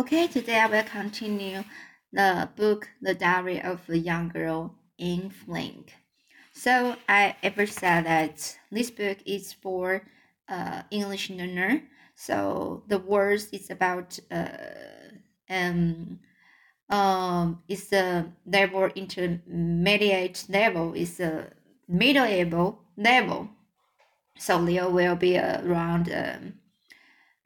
Okay, 0.00 0.28
today 0.28 0.58
I 0.58 0.66
will 0.66 0.82
continue 0.84 1.62
the 2.10 2.48
book 2.56 2.88
The 3.02 3.12
Diary 3.12 3.60
of 3.60 3.86
a 3.90 3.98
Young 3.98 4.30
Girl 4.30 4.74
in 4.96 5.28
Flink. 5.28 5.92
So 6.54 6.96
I 7.06 7.36
ever 7.42 7.66
said 7.66 8.06
that 8.06 8.56
this 8.72 8.90
book 8.90 9.18
is 9.26 9.52
for 9.52 10.06
uh, 10.48 10.84
English 10.90 11.28
learner. 11.28 11.82
So 12.14 12.82
the 12.88 12.96
words 12.96 13.50
is 13.52 13.68
about 13.68 14.18
uh, 14.30 14.48
um 15.50 16.18
um 16.88 17.62
is 17.68 17.92
a 17.92 18.32
level 18.46 18.88
intermediate 18.94 20.46
level 20.48 20.94
is 20.94 21.20
a 21.20 21.52
middle 21.86 22.24
level 22.24 22.78
level. 22.96 23.50
So 24.38 24.64
there 24.64 24.88
will 24.88 25.16
be 25.16 25.36
around 25.36 26.10
um, 26.10 26.54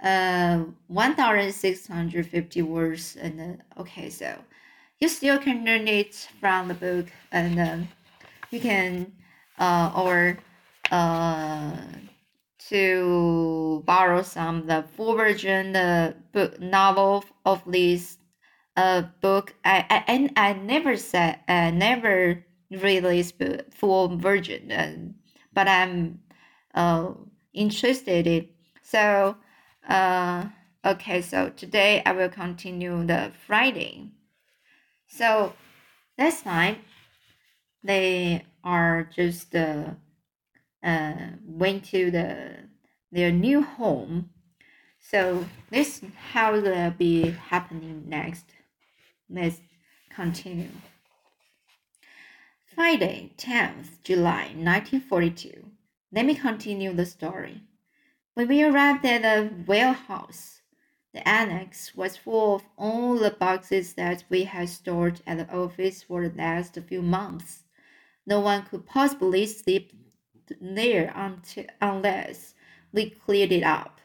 uh 0.04 0.64
1650 0.88 2.62
words 2.62 3.16
and 3.16 3.40
uh, 3.40 3.80
okay 3.80 4.10
so 4.10 4.36
you 5.00 5.08
still 5.08 5.38
can 5.38 5.64
learn 5.64 5.88
it 5.88 6.28
from 6.40 6.68
the 6.68 6.74
book 6.74 7.06
and 7.32 7.58
um, 7.58 7.88
you 8.50 8.60
can 8.60 9.12
uh 9.58 9.90
or 9.96 10.38
uh 10.90 11.76
to 12.68 13.82
borrow 13.86 14.22
some 14.22 14.66
the 14.66 14.84
full 14.96 15.14
version 15.14 15.72
the 15.72 16.14
book 16.32 16.60
novel 16.60 17.24
of 17.44 17.62
this 17.66 18.18
uh 18.76 19.02
book. 19.20 19.54
I 19.64 19.84
I 19.90 20.04
and 20.08 20.32
I 20.36 20.52
never 20.54 20.96
said 20.96 21.40
I 21.48 21.70
never 21.70 22.44
read 22.70 23.04
this 23.04 23.32
book 23.32 23.72
full 23.74 24.16
version 24.16 24.72
uh, 24.72 24.96
but 25.52 25.68
I'm 25.68 26.20
uh 26.74 27.12
interested 27.52 28.26
in 28.26 28.48
so 28.82 29.36
uh, 29.88 30.46
okay, 30.84 31.22
so 31.22 31.50
today 31.50 32.02
I 32.04 32.12
will 32.12 32.28
continue 32.28 33.04
the 33.04 33.32
Friday. 33.46 34.10
So 35.08 35.54
this 36.16 36.42
time 36.42 36.78
they 37.82 38.44
are 38.62 39.08
just 39.14 39.54
uh, 39.54 39.90
uh, 40.82 41.14
went 41.44 41.84
to 41.86 42.10
the 42.10 42.56
their 43.12 43.30
new 43.30 43.62
home. 43.62 44.30
So 45.00 45.46
this 45.70 46.00
how 46.32 46.52
will 46.52 46.90
be 46.90 47.30
happening 47.30 48.04
next. 48.06 48.46
Let's 49.28 49.60
continue. 50.10 50.70
Friday, 52.74 53.30
10th 53.36 54.02
July 54.02 54.46
1942. 54.56 55.70
Let 56.10 56.26
me 56.26 56.34
continue 56.34 56.92
the 56.92 57.06
story. 57.06 57.62
When 58.34 58.48
we 58.48 58.64
arrived 58.64 59.06
at 59.06 59.22
the 59.22 59.62
warehouse, 59.64 60.60
the 61.12 61.26
annex 61.26 61.94
was 61.94 62.16
full 62.16 62.56
of 62.56 62.64
all 62.76 63.14
the 63.14 63.30
boxes 63.30 63.94
that 63.94 64.24
we 64.28 64.42
had 64.42 64.68
stored 64.70 65.20
at 65.24 65.38
the 65.38 65.56
office 65.56 66.02
for 66.02 66.28
the 66.28 66.36
last 66.36 66.76
few 66.88 67.00
months. 67.00 67.62
No 68.26 68.40
one 68.40 68.64
could 68.64 68.86
possibly 68.86 69.46
sleep 69.46 69.92
there 70.60 71.12
until, 71.14 71.66
unless 71.80 72.54
we 72.92 73.10
cleared 73.10 73.52
it 73.52 73.62
up. 73.62 74.00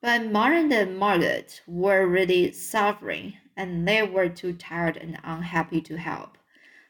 But 0.00 0.32
Martin 0.32 0.72
and 0.72 0.98
Margaret 0.98 1.62
were 1.68 2.08
really 2.08 2.50
suffering, 2.50 3.34
and 3.56 3.86
they 3.86 4.02
were 4.02 4.28
too 4.28 4.54
tired 4.54 4.96
and 4.96 5.20
unhappy 5.22 5.80
to 5.82 5.96
help. 5.96 6.38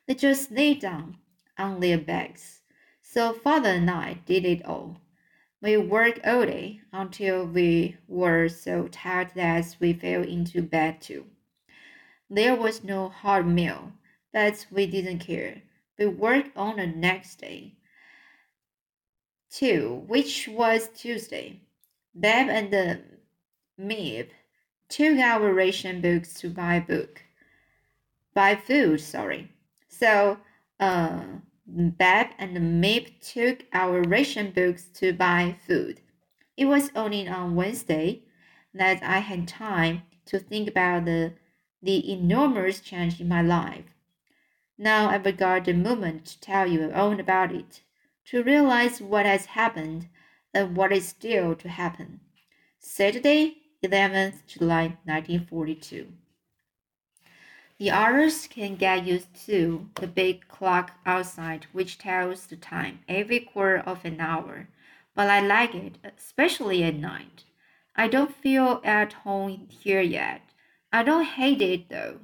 They 0.07 0.15
just 0.15 0.51
lay 0.51 0.73
down 0.73 1.19
on 1.59 1.81
their 1.81 1.99
beds. 1.99 2.63
So 3.03 3.35
father 3.35 3.69
and 3.69 3.91
I 3.91 4.21
did 4.25 4.47
it 4.47 4.65
all. 4.65 5.04
We 5.65 5.79
worked 5.79 6.27
all 6.27 6.45
day 6.45 6.83
until 6.93 7.47
we 7.47 7.97
were 8.07 8.51
so 8.51 8.87
tired 8.89 9.31
that 9.35 9.75
we 9.81 9.95
fell 9.95 10.23
into 10.23 10.61
bed 10.61 11.01
too. 11.01 11.25
There 12.29 12.55
was 12.55 12.85
no 12.85 13.09
hot 13.09 13.47
meal, 13.47 13.95
but 14.31 14.67
we 14.71 14.87
didn't 14.87 15.21
care. 15.21 15.63
We 15.99 16.05
worked 16.09 16.55
on 16.55 16.77
the 16.77 16.87
next 16.87 17.37
day, 17.37 17.77
too, 19.51 20.05
which 20.07 20.49
was 20.49 20.91
Tuesday. 20.95 21.63
Bep 22.15 22.49
and 22.51 23.03
Miep 23.81 24.29
took 24.91 25.19
our 25.19 25.51
ration 25.51 26.03
books 26.03 26.35
to 26.41 26.51
buy 26.51 26.79
book, 26.81 27.23
buy 28.35 28.55
food. 28.55 29.01
Sorry. 29.01 29.51
So, 29.89 30.37
uh, 30.79 31.23
Bep 31.67 32.35
and 32.39 32.83
Miep 32.83 33.21
took 33.21 33.65
our 33.73 34.03
ration 34.03 34.51
books 34.51 34.85
to 34.95 35.15
buy 35.15 35.57
food. 35.67 36.01
It 36.59 36.67
was 36.67 36.91
only 36.95 37.27
on 37.27 37.57
Wednesday 37.57 38.23
that 38.75 39.03
I 39.03 39.21
had 39.21 39.49
time 39.49 40.03
to 40.27 40.39
think 40.39 40.69
about 40.69 41.07
the, 41.07 41.33
the 41.83 42.13
enormous 42.13 42.81
change 42.81 43.19
in 43.21 43.29
my 43.29 43.41
life. 43.41 43.95
Now 44.77 45.09
I 45.09 45.17
regard 45.17 45.65
the 45.65 45.73
moment 45.73 46.27
to 46.27 46.41
tell 46.41 46.67
you 46.67 46.93
all 46.93 47.19
about 47.19 47.53
it, 47.53 47.83
to 48.27 48.43
realize 48.43 49.01
what 49.01 49.25
has 49.25 49.47
happened 49.47 50.09
and 50.53 50.77
what 50.77 50.93
is 50.93 51.09
still 51.09 51.55
to 51.57 51.69
happen. 51.69 52.21
Saturday, 52.79 53.57
11th 53.83 54.47
July 54.47 54.99
1942. 55.05 56.13
The 57.77 57.91
others 57.91 58.47
can 58.47 58.77
get 58.77 59.05
used 59.05 59.35
to 59.47 59.91
the 59.97 60.07
big 60.07 60.47
clock 60.47 60.93
outside, 61.05 61.67
which 61.73 61.99
tells 61.99 62.47
the 62.47 62.55
time 62.57 63.01
every 63.09 63.41
quarter 63.41 63.79
of 63.79 64.05
an 64.05 64.21
hour, 64.21 64.69
but 65.13 65.29
I 65.29 65.41
like 65.41 65.75
it, 65.75 65.99
especially 66.05 66.85
at 66.85 66.95
night. 66.95 67.43
I 67.97 68.07
don't 68.07 68.33
feel 68.33 68.81
at 68.85 69.13
home 69.13 69.67
here 69.69 70.01
yet. 70.01 70.43
I 70.93 71.03
don't 71.03 71.25
hate 71.25 71.61
it 71.63 71.89
though. 71.89 72.21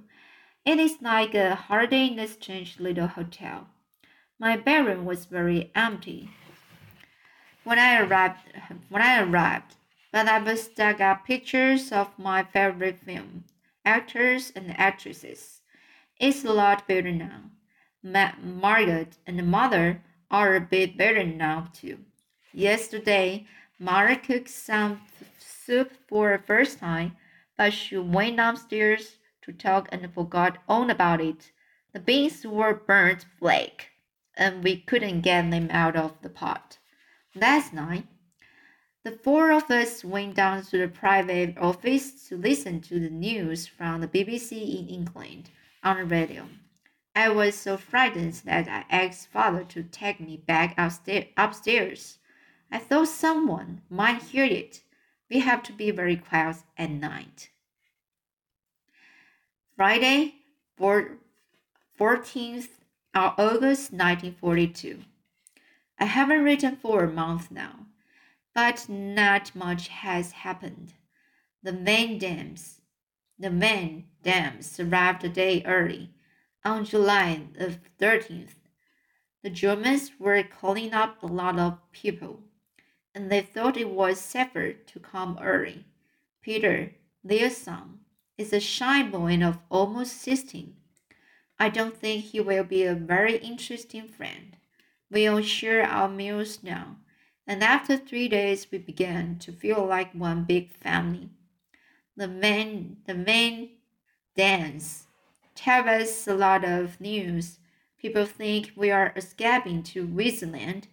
It 0.64 0.78
is 0.78 1.02
like 1.02 1.34
a 1.34 1.56
holiday 1.56 2.06
in 2.06 2.20
a 2.20 2.28
strange 2.28 2.78
little 2.78 3.08
hotel. 3.08 3.66
My 4.38 4.56
bedroom 4.56 5.04
was 5.04 5.24
very 5.24 5.72
empty 5.74 6.30
when 7.64 7.80
I 7.80 8.00
arrived. 8.00 8.38
When 8.88 9.02
I 9.02 9.20
arrived, 9.20 9.74
but 10.12 10.28
I 10.28 10.38
was 10.38 10.62
stuck 10.62 11.00
up 11.00 11.26
pictures 11.26 11.90
of 11.90 12.16
my 12.16 12.44
favorite 12.44 13.00
film 13.00 13.44
actors 13.84 14.52
and 14.54 14.78
actresses. 14.78 15.60
It's 16.18 16.44
a 16.44 16.52
lot 16.52 16.86
better 16.86 17.12
now. 17.12 17.50
Ma- 18.02 18.32
Margaret 18.42 19.16
and 19.26 19.46
mother 19.46 20.02
are 20.30 20.54
a 20.56 20.60
bit 20.60 20.96
better 20.96 21.24
now 21.24 21.68
too. 21.72 21.98
Yesterday, 22.52 23.46
Mara 23.78 24.16
cooked 24.16 24.50
some 24.50 25.00
soup 25.38 25.92
for 26.08 26.36
the 26.36 26.42
first 26.42 26.78
time, 26.78 27.16
but 27.56 27.72
she 27.72 27.96
went 27.96 28.36
downstairs 28.36 29.16
to 29.42 29.52
talk 29.52 29.88
and 29.90 30.12
forgot 30.12 30.58
all 30.68 30.90
about 30.90 31.20
it. 31.20 31.52
The 31.92 32.00
beans 32.00 32.46
were 32.46 32.74
burnt 32.74 33.24
flake, 33.38 33.90
and 34.36 34.62
we 34.62 34.76
couldn't 34.76 35.22
get 35.22 35.50
them 35.50 35.68
out 35.70 35.96
of 35.96 36.20
the 36.22 36.28
pot. 36.28 36.78
Last 37.34 37.72
night, 37.72 38.06
the 39.02 39.12
four 39.12 39.50
of 39.50 39.70
us 39.70 40.04
went 40.04 40.34
down 40.34 40.62
to 40.62 40.76
the 40.76 40.86
private 40.88 41.56
office 41.56 42.28
to 42.28 42.36
listen 42.36 42.82
to 42.82 43.00
the 43.00 43.08
news 43.08 43.66
from 43.66 44.02
the 44.02 44.08
BBC 44.08 44.78
in 44.78 44.88
England 44.88 45.48
on 45.82 45.96
the 45.96 46.04
radio. 46.04 46.46
I 47.16 47.30
was 47.30 47.54
so 47.54 47.78
frightened 47.78 48.34
that 48.44 48.68
I 48.68 48.84
asked 48.94 49.28
father 49.28 49.64
to 49.64 49.82
take 49.82 50.20
me 50.20 50.36
back 50.36 50.74
upstairs. 50.76 52.18
I 52.70 52.78
thought 52.78 53.08
someone 53.08 53.80
might 53.88 54.22
hear 54.22 54.44
it. 54.44 54.82
We 55.30 55.40
have 55.40 55.62
to 55.64 55.72
be 55.72 55.90
very 55.90 56.16
quiet 56.16 56.56
at 56.76 56.90
night. 56.90 57.48
Friday, 59.76 60.34
14th 60.78 62.68
August 63.14 63.92
1942. 63.92 64.98
I 65.98 66.04
haven't 66.04 66.44
written 66.44 66.76
for 66.76 67.04
a 67.04 67.10
month 67.10 67.50
now 67.50 67.86
but 68.60 68.90
not 68.90 69.54
much 69.54 69.88
has 69.88 70.32
happened. 70.32 70.92
The 71.62 71.72
van 71.72 72.18
Daans, 72.18 72.80
the 73.38 73.48
van 73.48 74.04
Daans 74.22 74.78
arrived 74.78 75.24
a 75.24 75.30
day 75.30 75.62
early, 75.64 76.10
on 76.62 76.84
July 76.84 77.40
the 77.54 77.78
13th. 77.98 78.56
The 79.42 79.48
Germans 79.48 80.10
were 80.18 80.42
calling 80.42 80.92
up 80.92 81.22
a 81.22 81.26
lot 81.26 81.58
of 81.58 81.78
people, 81.90 82.40
and 83.14 83.32
they 83.32 83.40
thought 83.40 83.78
it 83.78 83.88
was 83.88 84.20
safer 84.20 84.74
to 84.74 85.00
come 85.00 85.38
early. 85.40 85.86
Peter, 86.42 86.92
their 87.24 87.48
son, 87.48 88.00
is 88.36 88.52
a 88.52 88.60
shy 88.60 89.02
boy 89.02 89.42
of 89.42 89.56
almost 89.70 90.20
sixteen. 90.20 90.76
I 91.58 91.70
don't 91.70 91.96
think 91.96 92.24
he 92.24 92.40
will 92.40 92.64
be 92.64 92.84
a 92.84 92.94
very 92.94 93.38
interesting 93.38 94.06
friend. 94.06 94.58
We'll 95.10 95.40
share 95.40 95.82
our 95.82 96.10
meals 96.10 96.62
now 96.62 96.98
and 97.46 97.62
after 97.62 97.96
three 97.96 98.28
days 98.28 98.66
we 98.70 98.78
began 98.78 99.38
to 99.38 99.52
feel 99.52 99.84
like 99.84 100.12
one 100.12 100.44
big 100.44 100.72
family. 100.76 101.30
The 102.16 102.28
main 102.28 102.98
the 103.06 103.14
van 103.14 103.70
Daans 104.36 105.04
tell 105.54 105.88
us 105.88 106.26
a 106.26 106.34
lot 106.34 106.64
of 106.64 107.00
news. 107.00 107.58
People 107.98 108.24
think 108.24 108.72
we 108.76 108.90
are 108.90 109.12
escaping 109.16 109.82
to 109.82 110.06
Switzerland, 110.06 110.88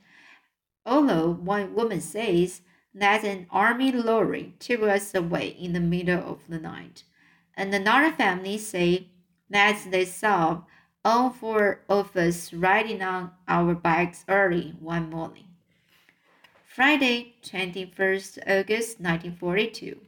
although 0.85 1.29
one 1.31 1.73
woman 1.73 2.01
says 2.01 2.61
that 2.93 3.23
an 3.23 3.47
army 3.51 3.91
lorry 3.91 4.53
took 4.59 4.81
us 4.81 5.13
away 5.13 5.47
in 5.47 5.73
the 5.73 5.79
middle 5.79 6.19
of 6.19 6.39
the 6.49 6.59
night, 6.59 7.03
and 7.55 7.73
another 7.73 8.11
family 8.11 8.57
say 8.57 9.07
that 9.49 9.79
they 9.89 10.03
saw 10.03 10.63
all 11.05 11.29
four 11.29 11.81
of 11.87 12.17
us 12.17 12.51
riding 12.51 13.01
on 13.01 13.31
our 13.47 13.73
bikes 13.73 14.25
early 14.27 14.75
one 14.79 15.09
morning. 15.09 15.46
Friday, 16.77 17.33
21st 17.41 18.37
August 18.45 18.99
1942. 18.99 19.99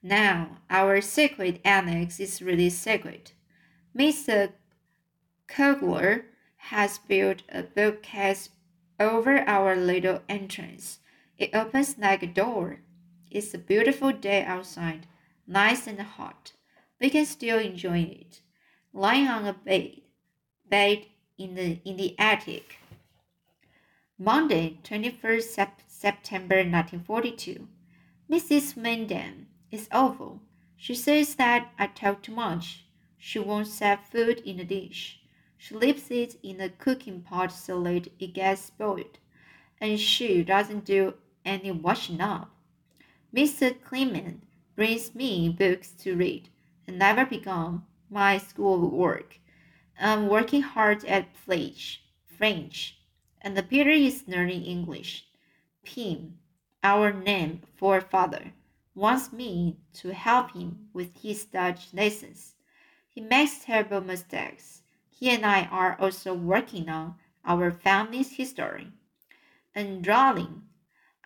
Now, 0.00 0.58
our 0.70 1.00
secret 1.00 1.60
annex 1.64 2.20
is 2.20 2.40
really 2.40 2.70
secret. 2.70 3.32
Mr. 3.98 4.52
Kugler 5.48 6.26
has 6.70 6.98
built 6.98 7.42
a 7.48 7.64
bookcase 7.64 8.50
over 9.00 9.40
our 9.40 9.74
little 9.74 10.22
entrance. 10.28 11.00
It 11.36 11.52
opens 11.52 11.98
like 11.98 12.22
a 12.22 12.28
door. 12.28 12.78
It's 13.28 13.52
a 13.54 13.58
beautiful 13.58 14.12
day 14.12 14.44
outside, 14.44 15.08
nice 15.48 15.88
and 15.88 15.98
hot. 15.98 16.52
We 17.00 17.10
can 17.10 17.26
still 17.26 17.58
enjoy 17.58 18.02
it, 18.02 18.40
lying 18.92 19.26
on 19.26 19.46
a 19.46 19.52
bed, 19.52 20.02
bed 20.64 21.06
in 21.36 21.56
the 21.56 21.80
in 21.84 21.96
the 21.96 22.16
attic. 22.20 22.78
Monday, 24.24 24.78
21st 24.84 25.42
Sep- 25.42 25.82
September 25.88 26.58
1942. 26.58 27.66
Mrs. 28.30 28.74
van 28.74 29.04
Daan 29.08 29.48
is 29.72 29.88
awful. 29.90 30.40
She 30.76 30.94
says 30.94 31.34
that 31.34 31.72
I 31.76 31.88
talk 31.88 32.22
too 32.22 32.32
much. 32.32 32.84
She 33.18 33.40
won't 33.40 33.66
set 33.66 34.06
food 34.06 34.38
in 34.44 34.60
a 34.60 34.64
dish. 34.64 35.18
She 35.58 35.74
leaves 35.74 36.08
it 36.12 36.36
in 36.40 36.58
the 36.58 36.68
cooking 36.68 37.22
pot 37.22 37.50
so 37.50 37.76
late 37.76 38.12
it 38.20 38.32
gets 38.32 38.66
spoiled. 38.66 39.18
And 39.80 39.98
she 39.98 40.44
doesn't 40.44 40.84
do 40.84 41.14
any 41.44 41.72
washing 41.72 42.20
up. 42.20 42.54
Mr. 43.34 43.74
Kleiman 43.82 44.42
brings 44.76 45.16
me 45.16 45.48
books 45.48 45.90
to 46.02 46.14
read 46.14 46.48
and 46.86 46.96
never 46.96 47.26
begun 47.26 47.82
my 48.08 48.38
school 48.38 48.88
work. 48.88 49.40
I'm 50.00 50.28
working 50.28 50.62
hard 50.62 51.04
at 51.06 51.36
French, 51.36 52.04
French, 52.24 53.01
and 53.42 53.56
the 53.56 53.62
Peter 53.62 53.90
is 53.90 54.24
learning 54.26 54.64
English. 54.64 55.26
Pim, 55.84 56.38
our 56.82 57.12
name 57.12 57.60
for 57.76 58.00
father, 58.00 58.52
wants 58.94 59.32
me 59.32 59.76
to 59.94 60.14
help 60.14 60.52
him 60.52 60.88
with 60.94 61.20
his 61.20 61.44
Dutch 61.44 61.92
lessons. 61.92 62.54
He 63.08 63.20
makes 63.20 63.64
terrible 63.64 64.00
mistakes 64.00 64.82
he 65.22 65.30
and 65.30 65.46
I 65.46 65.66
are 65.66 65.96
also 66.00 66.34
working 66.34 66.88
on 66.88 67.14
our 67.44 67.70
family's 67.70 68.32
history 68.32 68.88
and 69.72 70.02
drawing 70.02 70.62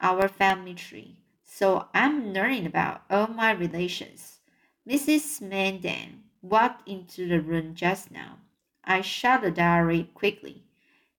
our 0.03 0.29
family 0.29 0.75
tree. 0.75 1.17
So 1.43 1.89
I'm 1.95 2.35
learning 2.35 2.67
about 2.67 3.05
all 3.09 3.29
my 3.29 3.53
relations. 3.53 4.41
Mrs. 4.87 5.41
van 5.41 5.81
Daan 5.81 6.25
walked 6.43 6.87
into 6.87 7.27
the 7.27 7.41
room 7.41 7.75
just 7.75 8.11
now. 8.11 8.37
I 8.85 9.01
shut 9.01 9.41
the 9.41 9.51
diary 9.51 10.11
quickly. 10.13 10.65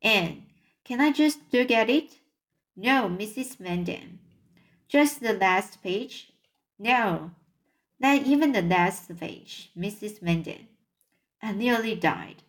Anne, 0.03 0.45
can 0.88 1.01
I 1.01 1.12
just 1.12 1.39
look 1.51 1.69
at 1.69 1.89
it? 1.89 2.19
No, 2.78 3.10
Mrs. 3.10 3.57
van 3.57 3.84
Daan. 3.84 4.19
Just 4.88 5.19
the 5.19 5.34
last 5.34 5.84
page? 5.84 6.31
No, 6.80 7.31
not 8.00 8.22
even 8.22 8.54
the 8.54 8.62
last 8.62 9.13
page, 9.19 9.69
Mrs. 9.78 10.22
van 10.22 10.44
Daan. 10.44 10.68
I 11.42 11.51
nearly 11.51 11.94
died. 11.94 12.44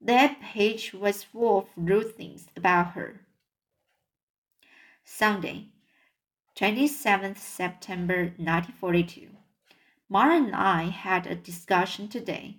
That 0.00 0.40
page 0.40 0.94
was 0.94 1.24
full 1.24 1.58
of 1.58 1.66
rude 1.76 2.16
things 2.16 2.46
about 2.56 2.92
her. 2.92 3.26
Sunday, 5.02 5.70
27th 6.56 7.38
September 7.38 8.32
1942. 8.36 9.30
Mara 10.08 10.36
and 10.36 10.54
I 10.54 10.84
had 10.84 11.26
a 11.26 11.34
discussion 11.34 12.06
today, 12.06 12.58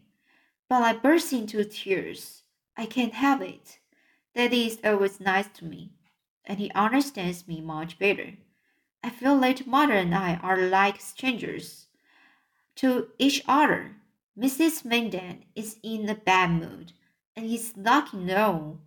but 0.68 0.84
I 0.84 0.94
burst 0.94 1.32
into 1.32 1.64
tears. 1.64 2.44
I 2.76 2.86
can't 2.86 3.14
have 3.14 3.42
it. 3.42 3.80
Daddy 4.36 4.68
is 4.68 4.80
always 4.84 5.20
nice 5.20 5.48
to 5.56 5.66
me, 5.66 5.92
and 6.46 6.60
he 6.60 6.72
understands 6.72 7.48
me 7.48 7.62
much 7.62 8.00
better. 8.00 8.34
I 9.04 9.10
feel 9.10 9.40
that 9.40 9.68
Mother 9.68 9.94
and 9.94 10.14
I 10.14 10.36
are 10.44 10.58
like 10.58 11.02
strangers 11.02 11.88
to 12.76 13.10
each 13.18 13.44
other. 13.48 13.96
Mrs. 14.38 14.84
van 14.84 15.10
Daan 15.10 15.44
is 15.56 15.78
in 15.84 16.08
a 16.08 16.16
bad 16.16 16.52
mood 16.52 16.94
and 17.36 17.46
he's 17.46 17.76
locking 17.76 18.32
all 18.32 18.80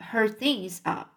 her 0.00 0.28
things 0.28 0.80
up. 0.84 1.14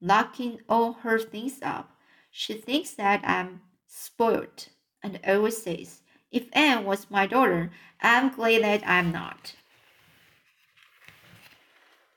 Locking 0.00 0.60
all 0.68 0.92
her 0.94 1.18
things 1.18 1.60
up. 1.62 1.96
She 2.30 2.54
thinks 2.54 2.90
that 2.94 3.22
I'm 3.24 3.60
spoiled 3.86 4.68
and 5.02 5.20
always 5.26 5.62
says, 5.62 6.02
if 6.30 6.48
Anne 6.52 6.84
was 6.84 7.10
my 7.10 7.26
daughter, 7.26 7.70
I'm 8.00 8.34
glad 8.34 8.62
that 8.62 8.82
I'm 8.86 9.12
not. 9.12 9.54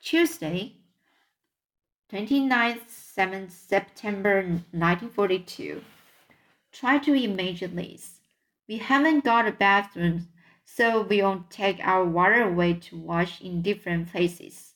Tuesday, 0.05 0.73
29th 2.11 2.85
7th 3.17 3.49
September 3.49 4.43
1942. 4.43 5.81
Try 6.71 6.99
to 6.99 7.15
imagine 7.15 7.75
this. 7.75 8.19
We 8.67 8.77
haven't 8.77 9.23
got 9.23 9.47
a 9.47 9.51
bathroom 9.51 10.27
so 10.63 11.01
we 11.01 11.23
won't 11.23 11.49
take 11.49 11.79
our 11.79 12.05
water 12.05 12.43
away 12.43 12.75
to 12.81 12.95
wash 12.95 13.41
in 13.41 13.63
different 13.63 14.11
places. 14.11 14.75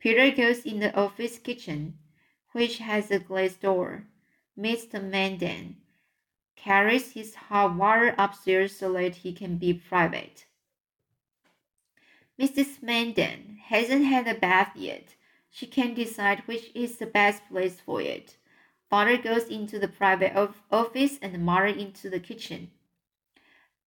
Peter 0.00 0.32
goes 0.34 0.66
in 0.66 0.80
the 0.80 0.92
office 0.96 1.38
kitchen, 1.38 1.98
which 2.50 2.78
has 2.78 3.12
a 3.12 3.20
glass 3.20 3.54
door. 3.54 4.08
Mr. 4.58 5.00
van 5.08 5.38
Daan 5.38 5.76
carries 6.56 7.12
his 7.12 7.36
hot 7.36 7.76
water 7.76 8.16
upstairs 8.18 8.76
so 8.76 8.92
that 8.94 9.14
he 9.14 9.32
can 9.32 9.58
be 9.58 9.72
private. 9.72 10.45
Mrs. 12.38 12.80
van 12.80 13.14
Daan 13.14 13.58
hasn't 13.68 14.04
had 14.04 14.28
a 14.28 14.34
bath 14.34 14.76
yet. 14.76 15.14
She 15.50 15.66
can't 15.66 15.94
decide 15.94 16.40
which 16.46 16.70
is 16.74 16.98
the 16.98 17.06
best 17.06 17.48
place 17.48 17.80
for 17.80 18.02
it. 18.02 18.36
Father 18.90 19.16
goes 19.16 19.48
into 19.48 19.78
the 19.78 19.88
private 19.88 20.34
of- 20.34 20.62
office 20.70 21.18
and 21.22 21.42
Mother 21.42 21.66
into 21.66 22.10
the 22.10 22.20
kitchen. 22.20 22.70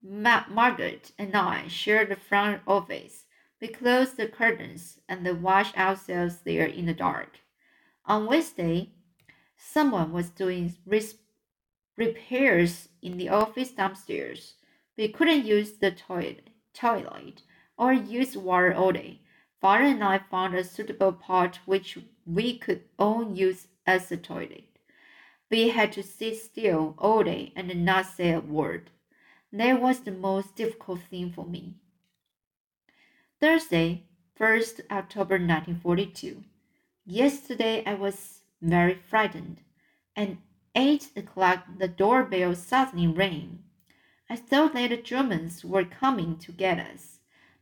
Ma- 0.01 0.45
Margaret 0.49 1.11
and 1.19 1.35
I 1.35 1.67
share 1.67 2.05
the 2.05 2.15
front 2.15 2.63
office. 2.65 3.25
We 3.61 3.67
close 3.67 4.13
the 4.13 4.27
curtains 4.27 4.99
and 5.07 5.43
wash 5.43 5.75
ourselves 5.75 6.39
there 6.41 6.65
in 6.65 6.87
the 6.87 6.93
dark. 6.93 7.41
On 8.05 8.25
Wednesday, 8.25 8.89
someone 9.57 10.11
was 10.11 10.31
doing 10.31 10.75
repairs 11.97 12.89
in 13.01 13.17
the 13.17 13.29
office 13.29 13.71
downstairs. 13.71 14.55
We 14.97 15.09
couldn't 15.09 15.45
use 15.45 15.73
the 15.73 15.91
toilet, 15.91 16.49
toilet 16.73 17.43
or 17.79 17.93
use 17.93 18.37
water 18.37 18.73
all 18.73 18.91
day. 18.91 19.21
Father 19.61 19.85
and 19.85 20.03
I 20.03 20.19
found 20.19 20.53
a 20.53 20.63
suitable 20.63 21.13
pot 21.13 21.59
which 21.65 21.97
we 22.25 22.57
could 22.57 22.83
all 22.99 23.33
use 23.33 23.67
as 23.87 24.11
a 24.11 24.17
toilet. 24.17 24.65
We 25.49 25.69
had 25.69 25.93
to 25.93 26.03
sit 26.03 26.37
still 26.37 26.93
all 26.99 27.23
day 27.23 27.53
and 27.55 27.73
not 27.83 28.05
say 28.05 28.31
a 28.31 28.39
word. 28.39 28.91
That 29.51 29.81
was 29.81 30.01
the 30.01 30.11
most 30.11 30.55
difficult 30.55 31.01
thing 31.09 31.31
for 31.31 31.45
me. 31.45 31.75
Thursday, 33.41 34.03
1st 34.39 34.81
October 34.91 35.35
1942. 35.35 36.43
Yesterday 37.05 37.83
I 37.85 37.95
was 37.95 38.41
very 38.61 38.93
frightened. 39.09 39.61
At 40.15 40.37
8 40.75 41.11
o'clock 41.15 41.65
the 41.79 41.87
doorbell 41.87 42.53
suddenly 42.55 43.07
rang. 43.07 43.63
I 44.29 44.35
thought 44.35 44.73
that 44.73 44.89
the 44.89 44.97
Germans 44.97 45.65
were 45.65 45.85
coming 45.85 46.37
to 46.39 46.51
get 46.51 46.77
us, 46.77 47.18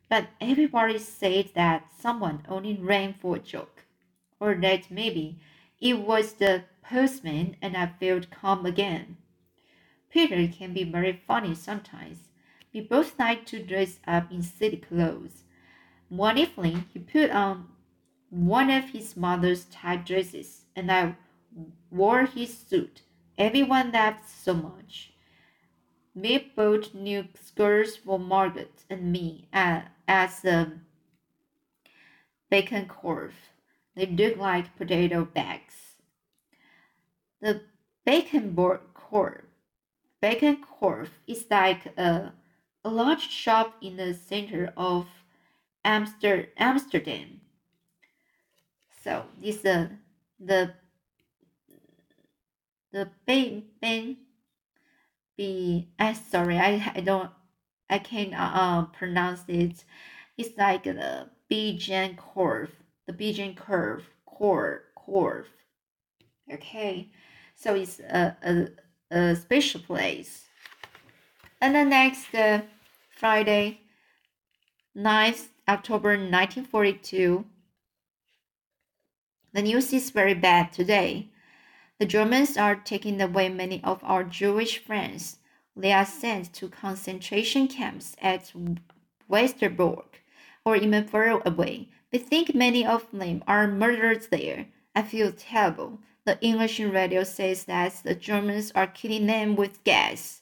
but 0.10 0.28
everybody 0.40 0.98
said 1.00 1.50
that 1.54 1.92
someone 2.00 2.44
only 2.48 2.76
rang 2.76 3.14
for 3.14 3.36
a 3.36 3.40
joke, 3.40 3.86
or 4.40 4.56
that 4.56 4.90
maybe 4.90 5.40
it 5.80 6.00
was 6.00 6.34
the 6.34 6.64
postman 6.82 7.56
and 7.62 7.76
I 7.76 7.92
felt 8.00 8.32
calm 8.32 8.66
again. 8.66 9.18
Peter 10.10 10.48
can 10.48 10.74
be 10.74 10.84
very 10.84 11.22
funny 11.28 11.54
sometimes. 11.54 12.30
We 12.74 12.82
both 12.82 13.20
like 13.20 13.46
to 13.48 13.60
dress 13.62 14.00
up 14.08 14.32
in 14.32 14.42
city 14.42 14.78
clothes. 14.78 15.44
One 16.10 16.38
evening, 16.38 16.86
he 16.94 17.00
put 17.00 17.32
on 17.32 17.68
one 18.30 18.70
of 18.70 18.90
his 18.90 19.18
mother's 19.18 19.66
tight 19.66 20.06
dresses, 20.06 20.66
and 20.76 20.92
I 20.92 21.16
wore 21.92 22.26
his 22.26 22.58
suit. 22.58 23.02
Everyone 23.38 23.92
laughed 23.92 24.30
so 24.30 24.54
much. 24.54 25.14
We 26.16 26.52
bought 26.56 26.96
new 26.96 27.28
skirts 27.40 27.96
for 27.96 28.18
Margaret 28.18 28.84
and 28.90 29.12
me 29.12 29.48
at, 29.54 29.92
as 30.08 30.42
the 30.42 30.80
bacon 32.50 32.88
curve. 32.88 33.36
They 33.96 34.06
look 34.06 34.38
like 34.38 34.76
potato 34.78 35.26
bags. 35.26 35.96
The 37.42 37.62
bacon 38.06 38.54
board 38.54 38.82
curve 38.94 39.48
Bijenkorf 40.22 41.10
is 41.28 41.46
like 41.50 41.86
a, 41.98 42.34
a 42.84 42.90
large 42.90 43.30
shop 43.30 43.76
in 43.82 43.98
the 43.98 44.14
center 44.14 44.74
of 44.76 45.08
Amster, 45.86 46.50
Amsterdam. 46.58 47.42
So 49.04 49.26
this 49.42 49.64
uh, 49.64 49.88
the 50.40 50.74
the 52.92 53.10
Ben 53.26 54.18
be. 55.38 55.88
I 56.00 56.14
sorry, 56.14 56.58
I 56.58 56.92
I 56.96 57.02
don't, 57.02 57.30
I 57.90 58.00
can't 58.00 58.34
uh, 58.36 58.86
pronounce 58.86 59.44
it. 59.48 59.84
It's 60.38 60.58
like 60.58 60.84
the 60.84 61.30
Bijan 61.52 62.18
curve, 62.18 62.72
the 63.06 63.14
Bijan 63.14 63.56
curve, 63.56 64.04
curve, 64.38 64.82
curve. 65.06 65.48
Okay, 66.52 67.10
so 67.56 67.76
it's 67.76 68.00
a 68.00 68.36
a, 69.12 69.18
a 69.18 69.36
special 69.36 69.82
place. 69.82 70.44
And 71.62 71.76
the 71.76 71.86
next 71.86 72.34
uh, 72.36 72.62
Friday, 73.10 73.82
9th 74.96 75.48
October 75.68 76.10
1942. 76.10 77.46
The 79.54 79.62
news 79.62 79.92
is 79.92 80.12
very 80.12 80.36
bad 80.36 80.72
today. 80.72 81.30
The 82.00 82.06
Germans 82.06 82.58
are 82.58 82.76
taking 82.76 83.20
away 83.22 83.50
many 83.50 83.84
of 83.84 84.00
our 84.04 84.24
Jewish 84.24 84.78
friends. 84.78 85.38
They 85.80 85.94
are 85.94 86.06
sent 86.06 86.54
to 86.54 86.70
concentration 86.70 87.68
camps 87.68 88.16
at 88.20 88.52
Westerbork 89.30 90.22
or 90.66 90.76
even 90.76 91.08
further 91.08 91.40
away. 91.46 91.90
We 92.12 92.18
think 92.18 92.56
many 92.56 92.84
of 92.84 93.06
them 93.12 93.44
are 93.48 93.68
murdered 93.68 94.26
there. 94.32 94.66
I 94.96 95.04
feel 95.04 95.32
terrible. 95.32 96.00
The 96.26 96.42
English 96.42 96.80
radio 96.80 97.24
says 97.24 97.66
that 97.66 98.02
the 98.04 98.16
Germans 98.16 98.72
are 98.74 98.88
killing 98.88 99.28
them 99.28 99.56
with 99.56 99.84
gas. 99.84 100.42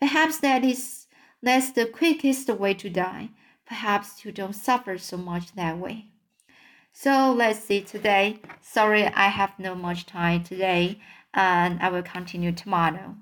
Perhaps 0.00 0.38
that 0.38 0.64
is 0.64 1.06
that's 1.40 1.70
the 1.70 1.86
quickest 1.86 2.48
way 2.48 2.74
to 2.74 2.90
die. 2.90 3.28
Perhaps 3.66 4.24
you 4.24 4.32
don't 4.32 4.54
suffer 4.54 4.98
so 4.98 5.16
much 5.16 5.54
that 5.54 5.78
way. 5.78 6.06
So 6.92 7.32
let's 7.32 7.60
see 7.60 7.80
today. 7.80 8.40
Sorry, 8.60 9.06
I 9.06 9.28
have 9.28 9.58
no 9.58 9.74
much 9.74 10.06
time 10.06 10.42
today, 10.42 11.00
and 11.32 11.80
I 11.80 11.90
will 11.90 12.02
continue 12.02 12.52
tomorrow. 12.52 13.14